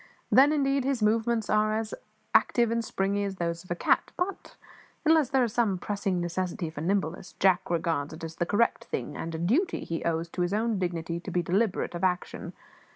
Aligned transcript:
Then, 0.31 0.51
indeed, 0.51 0.83
his 0.83 1.03
movements 1.03 1.47
are 1.47 1.75
as 1.77 1.93
active 2.33 2.71
and 2.71 2.83
springy 2.83 3.23
as 3.23 3.35
those 3.35 3.63
of 3.63 3.69
a 3.69 3.75
cat; 3.75 4.11
but, 4.17 4.55
unless 5.05 5.29
there 5.29 5.43
is 5.43 5.53
some 5.53 5.77
pressing 5.77 6.19
necessity 6.19 6.71
for 6.71 6.81
nimbleness, 6.81 7.33
Jack 7.33 7.69
regards 7.69 8.11
it 8.11 8.23
as 8.23 8.37
the 8.37 8.47
correct 8.47 8.85
thing 8.85 9.15
and 9.15 9.35
a 9.35 9.37
duty 9.37 9.83
he 9.83 10.03
owes 10.03 10.27
to 10.29 10.41
his 10.41 10.55
own 10.55 10.79
dignity 10.79 11.19
to 11.19 11.29
be 11.29 11.43
deliberate 11.43 11.93
of 11.93 12.03
action. 12.03 12.53